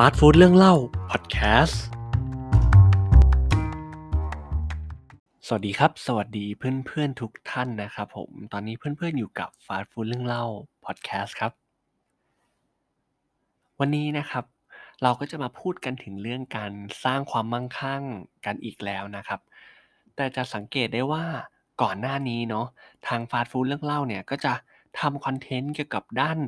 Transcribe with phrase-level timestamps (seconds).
[0.00, 0.74] ฟาสต์ฟู้ดเรื่องเล่า
[1.10, 1.82] พอดแคสต์
[5.46, 10.44] สวัสดีครับ สวัสดีเพื่อนๆทุกท่านนะครับผม ตอนนี้เพื่อนๆอยู่กับฟาสต์ฟู้ดเรื่องเล่า
[10.84, 11.52] พอดแคสต์ครับ
[13.80, 14.44] วันนี้นะครับ
[15.02, 16.72] เราก็จะมาพูดกันถึงเรื่องการ
[17.04, 18.02] สร้างความมั่งคั่ง
[18.46, 19.40] กันอีกแล้วนะครับ
[20.16, 21.24] แต่จะสังเกตได้ว่า
[21.82, 22.66] ก่อนหน้านี้เนาะ
[23.08, 24.52] ทางฟาสต์ฟู้ดเรื่องเล่าเนี่ยก็จะ
[25.00, 26.38] ทำคอนเทนต์เกี่ยวกับด้าน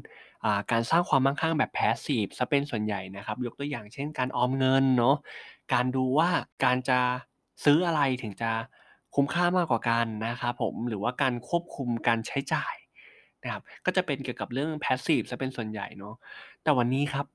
[0.73, 5.17] การสร้างความมั่งคั่งแบบ passive ซะเป็นส่วนใหญ่นะครับ ยกตัวอย่างเช่นการออมเงินเนาะ
[5.73, 6.29] การดูว่า
[6.65, 6.99] การจะ
[7.65, 8.51] ซื้ออะไรถึงจะ
[9.15, 12.75] คุ้มค่ามากกว่ากันนะครับผมหรือว่าการควบคุมการใช้จ่าย
[13.43, 16.15] นะครับก็จะเป็นเกี่ยวกับเรื่อง passive ซะเป็นส่วนใหญ่เนาะ
[16.63, 17.27] แต่วันนี้ครับ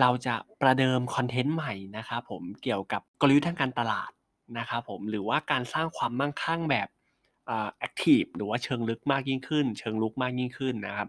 [0.00, 4.10] เราจะประเดิมคอนเทนต์ใหม่นะครับผมเกี่ยวกับกลยุทธ์ทางการตลาด
[4.58, 6.88] นะครับผมหรือว่าการสร้างความมั่งคั่งแบบ
[7.78, 11.08] active หรือว่าเชิงลึกมากยิ่งขึ้น เชิงรุกมากยิ่งขึ้นนะครับ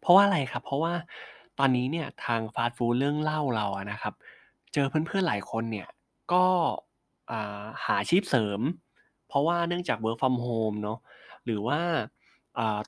[0.00, 0.94] เพราะว่าอะไรครับ เพราะว่า
[1.58, 4.14] ตอนนี้เนี่ยทางฟาสต์ฟู้ดเรื่องเล่าเราอะนะครับ
[4.74, 5.88] เจอเพื่อนๆหลายคนเนี่ย
[6.32, 6.44] ก็
[7.84, 8.60] หาชีพเสริม
[9.28, 10.98] เพราะว่าเนื่องจาก work from home เนาะ
[11.44, 11.80] หรือว่า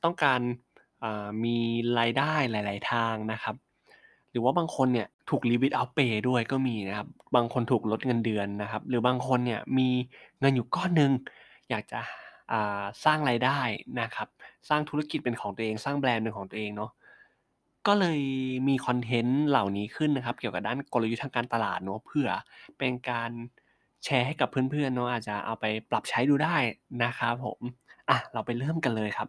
[0.04, 0.40] ต้องการ
[1.44, 1.56] มี
[1.98, 3.56] รายได้หลาย ๆ ทางนะครับ
[4.30, 9.88] หรือว่าบางคนเนี่ยถูก leave without pay ด้วยก็มีนะครับ บางคนถูกลดเงินเดือนนะครับ หรือบางคนเนี่ยมี
[10.40, 11.12] เงินอยู่ก้อนหนึ่ง
[11.70, 12.00] อยากจะ
[13.04, 13.58] สร้างรายได้
[14.00, 14.28] นะครับ
[14.68, 16.90] สร้างธุรกิจเป็นของตัวเอง สร้างแบรนด์เป็นของตัวเองเนาะ
[17.86, 18.20] ก็เลย
[18.68, 22.28] มีคอนเทนต์เหล่านี้ขึ้นนะครับ เกี่ยวกับด้านกลยุทธ์ทางการตลาดเนาะเพื่อ
[22.78, 23.30] เป็นการ
[24.04, 26.56] แชร์ให้กับเพื่อนๆเนาะอาจจะเอาไปปรับใช้ดูได้
[27.04, 27.60] นะครับผม
[28.08, 29.28] อะเราไปเริ่มกันเลยครับ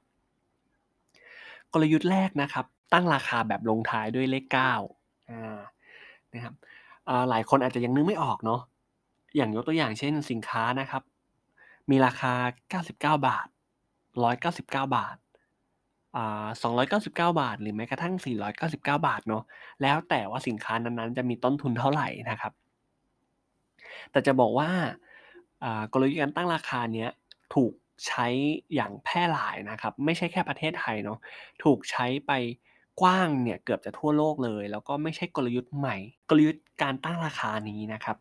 [1.73, 5.59] กลยุทธ์แรกนะครับ ตั้งราคาแบบลงท้ายด้วยเลข9อ่า
[6.33, 6.53] นะครับ
[7.29, 8.61] หลายคนอาจจะยังนึกไม่ออกเนาะ
[9.35, 11.03] อย่างยกตัวอย่างเช่นสินค้านะครับ
[11.91, 12.33] มีราคา
[12.83, 12.93] 99
[13.27, 13.47] บาท
[14.01, 15.17] 199 บาท
[16.15, 16.45] อ่า
[16.93, 18.13] 299 บาท หรือแม้กระทั่ง
[18.53, 19.43] 499 บาทเนาะ
[19.81, 22.53] แล้วแต่ว่าสินค้านั้นๆ จะมีต้นทุนเท่าไหร่นะครับ
[24.11, 24.69] แต่จะบอกว่า
[25.63, 27.09] อ่ากลยุทธ์การตั้งราคาเนี้ย
[27.55, 27.73] ถูก
[28.07, 28.27] ใช้
[28.75, 31.19] อย่างแพร่หลายนะครับ ไม่ใช่แค่ประเทศไทยเนาะ
[31.63, 32.31] ถูกใช้ไป
[33.01, 35.95] กว้างเนี่ยเกือบจะทั่วโลกเลย แล้วก็ไม่ใช่กลยุทธ์ใหม่
[36.29, 38.17] กลยุทธ์การตั้งราคานี้นะครับ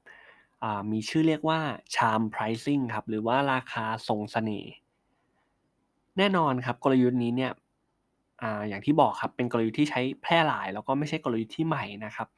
[0.93, 1.61] มีชื่อเรียกว่า
[1.95, 4.73] charm pricing ครับหรือว่าราคาทรงสเสน่ห์
[6.19, 7.53] แน่นอนครับกลยุทธ์นี้เนี่ย
[8.43, 12.29] ออย่างที่บอกครับเป็นกลยุทธ์ที่ใช้แพร่หลาย แล้วก็ไม่ใช่กลยุทธ์ที่ใหม่นะครับ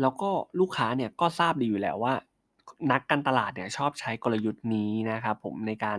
[0.00, 0.30] แล้วก็
[0.60, 2.14] ลูกค้าเนี่ยก็ทราบดีอยู่แล้วว่า
[2.92, 5.98] นักการตลาดเนี่ยชอบใช้กลยุทธ์นี้นะครับผมในการ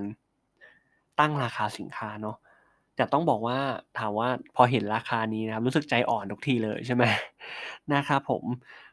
[1.19, 2.37] ตั้งราคาสินค้าเนาะ
[2.95, 3.57] แต่ต้องบอกว่า
[3.99, 7.03] ถามว่าพอเห็นราคานี้นะครับรู้สึกใจอ่อนทุกทีเลยใช่ไหม
[7.93, 8.43] นะครับผม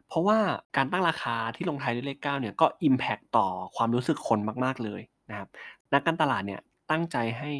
[0.08, 0.38] เพราะว่า
[0.76, 3.46] การตั้งราคาที่ลงท้ายด้วยเลข9เนี่ยก็ impact ต่อ
[3.76, 5.00] ความรู้สึกคนมากๆเลย
[5.30, 5.48] นะครับ
[5.92, 7.50] นักการตลาดเนี่ยตั้งใจให้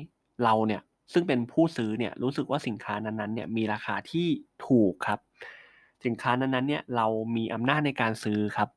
[0.45, 4.27] เราเนี่ยซึ่งเป็นผู้ซื้อเนี่ยรู้สึกว่าสินค้านั้นๆเนี่ยมีราคาที่
[4.67, 5.21] ถูกครับ
[6.05, 7.07] สินค้านั้นๆเนี่ยเรา
[7.37, 8.69] มีอำนาจในการซื้อครับ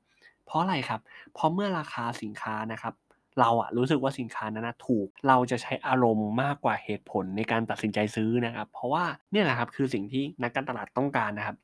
[0.45, 1.01] เพราะอะไรครับ
[1.33, 2.93] เพราะเมื่อราคาสินค้านะครับ
[3.39, 11.57] เราอะรู้สึกว่าสินค้านั้นถูก เราจะใช้อารมณ์มากกว่าเหตุผลในการตัดสินใจซื้อนะครับ เพราะว่าเนี่ยแหละครับคือสิ่งที่นักการตลาดต้องการนะครับ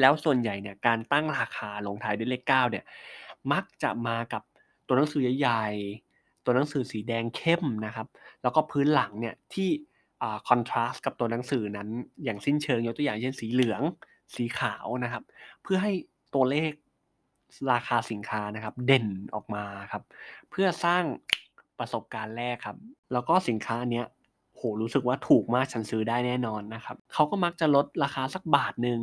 [0.00, 2.84] แล้วส่วนใหญ่เนี่ยการตั้งราคาลงท้ายด้วยเลข9เนี่ย
[3.52, 4.42] มักจะมากับ
[4.86, 8.06] ตัวหนังสือใหญ่ๆตัวหนังสือสีแดงเข้มนะครับ
[8.42, 9.68] แล้วก็พื้นหลังเนี่ยที่
[10.48, 11.88] คอนทราสต์กับตัวหนังสือนั้น
[12.24, 13.82] อย่างสิ้นเชิงยกตัวอย่างเช่นสีเหลือง
[14.34, 15.22] สีขาวนะครับ
[15.62, 15.92] เพื่อให้
[16.34, 16.72] ตัวเลข
[17.72, 20.02] ราคาสินค้านะครับ เด่นออกมาครับ
[20.50, 21.04] เพื่อสร้าง
[21.78, 22.76] ประสบการณ์แรกครับ
[23.12, 24.06] แล้วก็สินค้าเนี้ย
[24.56, 29.00] โหรู้สึกว่าถูกมากฉันซื้อได้แน่นอนนะครับเขาก็มักจะลดราคาสักบาทหนึ่ง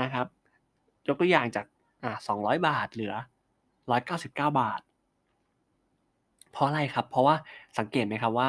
[0.00, 0.26] นะครับ
[1.08, 1.66] ยกตัวอย่างจาก
[2.04, 3.14] อ่าสองร้อยบาทเหลือ
[3.90, 4.80] ร้อยเก้าสิบเก้าบาท
[6.52, 7.34] เพราะอะไรครับ เพราะว่า
[7.78, 8.48] สังเกตไหมครับว่า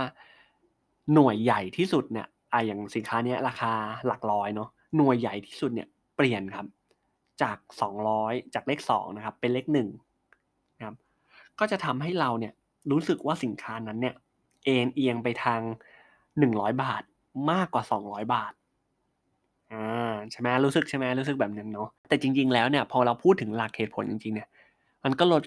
[1.13, 3.73] หน่วยใหญ่ที่สุดเนี่ยอ่าอย่างสินค้าเนี้ยราคา
[4.07, 6.65] หลักร้อยเนาะหน่วยใหญ่ที่สุดเนี่ยเปลี่ยนครับ
[7.41, 9.89] จากสองร้อยจากเลขสองนะครับเป็นเลขหนึ่ง
[10.77, 10.95] นะครับ
[11.59, 12.53] ก็จะทำให้เราเนี่ย
[12.91, 14.15] รู้สึกว่าสินค้านั้นเนี่ย
[14.63, 15.61] เอ็นเอียงไปทาง
[16.39, 17.03] หนึ่งร้อยบาท
[17.51, 18.53] มากกว่าสองร้อยบาท
[19.71, 24.47] อ่า ใช่ไหมรู้สึกใช่ไหมรู้สึกแบบนั้นเนาะแต่จริง ๆ แล้วเนี่ยพอเราพูดถึงหลักเหตุผลจริงๆเนี่ย
[25.03, 25.43] มันก็ลด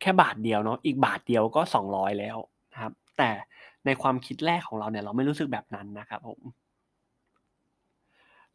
[0.00, 2.36] แค่บาทเดียวเนาะอีกบาทเดียวก็สองร้อยแล้ว
[2.72, 3.30] นะครับ แต่
[3.86, 6.40] ในความคิดแรกของเราเนี่ยเราไม่รู้สึกแบบนั้นนะครับผม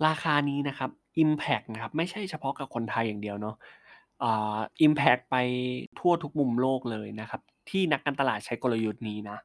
[0.08, 0.90] ราคานี้นะครับ
[1.24, 3.56] Impact นะครับไม่ใช่เฉพาะกับคนไทยอย่างเดียวเนาะ
[4.24, 5.36] อ่า Impact ไป
[6.00, 9.38] ทั่วทุกมุมโลกเลยนะครับ ที่นักการตลาดใช้กลยุทธ์นี้นะ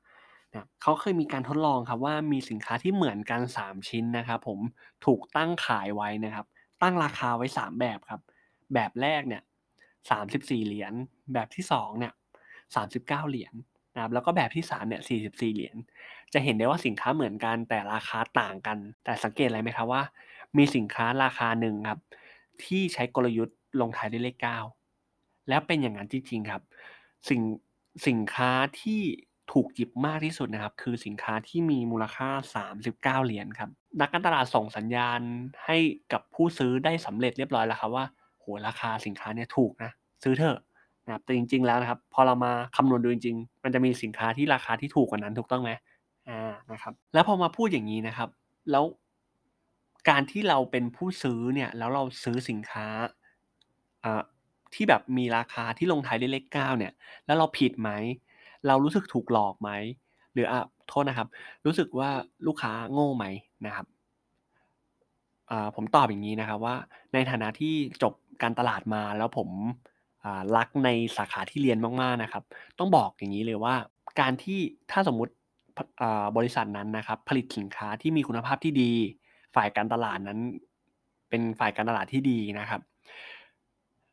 [0.55, 4.59] นะเขาเคยมีการทดลองครับว่ามีสินค้าที่เหมือนกัน 3 ชิ้นนะครับผม
[5.07, 6.47] ถูกตั้งขายไว้นะครับ
[6.83, 8.21] ตั้งราคาไว้ 3 แบบครับ
[8.75, 9.43] แบบแรกเนี่ย
[10.05, 10.93] 34เหรียญ
[11.33, 12.13] แบบที่2เนี่ย
[12.71, 13.55] 39เหรียญ
[13.95, 15.77] นะครับแล้วก็แบบที่3เนี่ย44เหรียญ
[16.33, 20.03] จะเห็นได้ว่าสินค้าเหมือนกันแต่ราคาต่างกัน แต่สังเกตอะไรไหมครับว่า
[20.57, 22.01] มีสินค้าราคาหนึ่งครับ
[22.65, 24.37] ที่ใช้กลยุทธ์ลงท้ายด้วยเลข
[24.93, 26.63] 9แล้วเป็นอย่างนั้นจริงๆครับ
[27.29, 27.41] สิ่ง
[28.09, 28.51] สินค้า
[28.81, 29.03] ที่
[29.53, 32.29] ถูกหยิบมากที่สุดนะครับ คือสินค้าที่มีมูลค่า
[32.73, 33.71] 39 เหรียญครับ
[34.01, 35.21] นักการตลาดส่งสัญญาณ
[35.65, 35.77] ให้
[36.13, 38.05] กับผู้ซื้อได้สำเร็จเรียบร้อยแล้วครับว่า
[38.41, 39.91] โหราคาสินค้าเนี่ยถูกนะ
[40.23, 40.59] ซื้อเถอะ
[41.05, 45.73] นะครับแต่จริง ๆ แล้วนะครับ พอเรามาคำนวณดูจริง ๆ มันจะมีสินค้าที่ราคาที่ถูกกว่านั้นถูกต้องไหม
[46.29, 48.29] อ่านะครับ แล้วพอมาพูดอย่างนี้นะครับ
[48.71, 48.85] แล้ว
[50.09, 52.87] การที่เราเป็นผู้ซื้อเนี่ยแล้วเราซื้อสินค้า
[54.05, 54.23] อ่า
[54.75, 56.93] ที่แบบมีราคาที่ลงท้ายด้วยเลขเก้าเนี่ย
[57.27, 57.91] แล้วเราผิดไหม
[58.67, 59.71] เรารู้สึกถูกหลอกไหม
[60.33, 61.29] หรืออะโทษนะครับ
[61.67, 62.11] รู้สึกว่า
[62.47, 63.25] ลูกค้าโง่ไหม
[63.67, 63.87] นะครับ
[65.51, 66.77] อ่าผมตอบอย่างนี้นะครับว่า
[67.13, 69.49] ในฐานะที่จบการตลาดมาแล้วผม
[70.25, 72.43] อ่ารักในสาขาที่เรียนมากๆนะครับ
[72.79, 73.75] ต้องบอกอย่างนี้เลยว่า
[74.21, 74.59] การที่
[74.91, 75.33] ถ้าสมมุติ
[76.03, 78.93] อ่าบริษัทนั้นนะครับ ผลิตสินค้าที่มีคุณภาพที่ดี
[79.55, 80.41] ฝ่ายการตลาดนั้น
[81.31, 82.81] เป็นฝ่ายการตลาดที่ดีนะครับ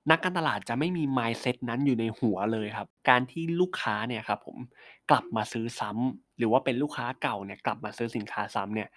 [0.10, 4.58] นักการตลาดจะไม่มี mindset นั้นอยู่ในหัวเลยครับ การที่ลูกค้าเนี่ยครับผม
[5.10, 8.90] กลับมาซื้อซ้ำหรือว่าเป็นลูกค้าเก่าเนี่ยกลับมาซื้อสินค้าซ้ำเนี่ย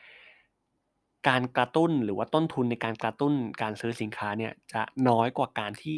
[1.29, 5.97] การกระตุ้นหรือว่าต้นทุนในการกระตุ้นการซื้อสินค้าเนี่ยจะน้อยกว่าการที่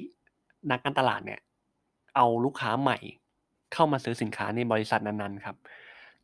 [0.70, 1.40] นักการตลาดเนี่ย
[2.16, 2.98] เอาลูกค้าใหม่
[3.72, 5.56] เข้ามาซื้อสินค้าในบริษัทนั้นๆครับ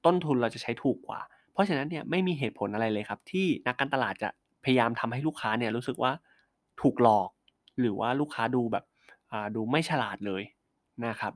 [0.05, 1.21] ต้นทุนเราจะใช้ถูกกว่า
[1.53, 4.29] เพราะฉะนั้นเนี่ยไม่มีเหตุผลอะไรเลยครับ ที่นักการตลาดจะ
[4.65, 6.13] พยายามทำให้ลูกค้าเนี่ยรู้สึกว่า
[6.81, 7.29] ถูกหลอก
[7.83, 8.85] หรือว่าลูกค้าดูแบบ
[9.55, 10.43] ดูไม่ฉลาดเลย
[11.07, 11.33] นะครับ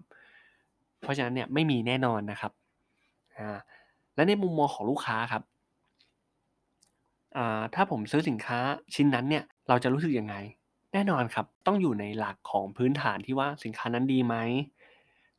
[1.00, 2.52] เพราะฉะนั้นเนี่ยไม่มีแน่นอนนะครับ
[4.14, 5.42] และในมุมมองของลูกค้าครับ
[7.74, 8.58] ถ้าผมซื้อสินค้า
[8.94, 10.34] ชิ้นนั้นเนี่ยเราจะรู้สึกยังไง
[10.92, 14.36] แน่นอนครับต้องอยู่ในหลักของพื้นฐานที่ว่าสินค้านั้นดีไหม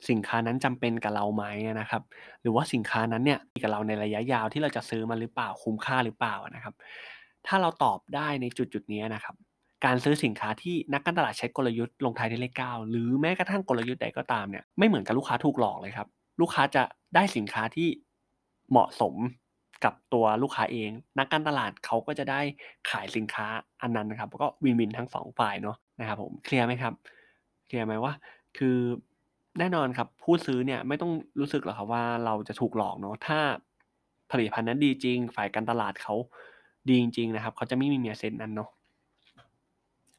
[0.10, 1.46] สินค้านั้นจำเป็นกับเราไหม
[1.80, 2.02] นะครับ
[2.42, 6.76] หรือว่าสินค้านั้นเนี่ยมีกับเราในระยะยาวที่เราจะซื้อมันหรือเปล่าคุ้มค่าหรือเปล่านะครับ
[7.48, 9.36] ถ้าเราตอบได้ในจุดๆนี้นะครับ
[9.86, 16.08] การซื้อสินค้าที่นักการตลาดใช้กลยุทธ์ลงท้ายด้วยเลข9หรือแม้กระทั่งกลยุทธ์ใดก็ตามเนี่ยไม่เหมือนกับลูกค้าถูกหลอกเลยครับ
[16.42, 16.84] ลูกค้าจะ
[17.16, 17.88] ได้สินค้าที่
[18.72, 19.16] เหมาะสม
[19.84, 20.90] กับตัวลูกค้าเอง
[21.20, 22.42] นักการตลาดเขาก็จะได้
[22.90, 23.48] ขายสินค้า
[23.82, 26.94] อันนั้นนะครับก็วินๆทั้ง2ฝ่ายเนาะนะครับผมเคลียร์ไหมครับ
[27.68, 28.14] เคลียร์ไหมว่า
[28.58, 28.78] คือ
[29.60, 33.40] แน่นอนครับผู้ซื้อเนี่ยไม่ต้องรู้สึกหรอกครับว่าเราจะถูกหลอกเนาะถ้า
[34.32, 36.16] ผลิตภัณฑ์นั้นดีจริง ฝ่ายการตลาดเขา
[36.88, 38.70] ดีจริงๆนะครับเขาจะไม่มี mindset นั้นเนาะ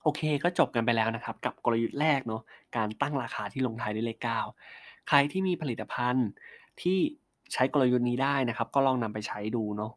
[0.09, 2.43] โอเคก็จบกันไปแล้วนะครับ กับกลยุทธ์แรกเนาะ
[2.77, 4.19] การตั้งราคาที่ลงท้ายด้วยเลข
[4.65, 6.29] 9 ใครที่มีผลิตภัณฑ์
[6.81, 6.99] ที่
[7.53, 9.93] ใช้กลยุทธ์นี้ได้นะครับ ก็ลองนำไปใช้ดูเนาะ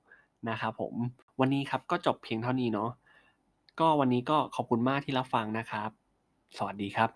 [0.50, 0.94] นะครับผม
[1.40, 2.90] วันนี้ครับก็จบเพียงเท่านี้เนาะ
[3.80, 5.90] ก็วันนี้ก็ขอบคุณมากที่รับฟังนะครับ
[6.58, 7.10] สวัสดีครับ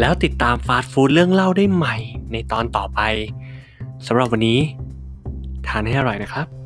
[0.00, 1.96] แล้วติดตามฟาสต์ฟู้ดเรื่องเล่าได้ใหม่
[2.32, 3.00] ในตอนต่อไป
[4.06, 4.58] สำหรับวันนี้
[5.68, 6.57] ทานให้อร่อยนะครับ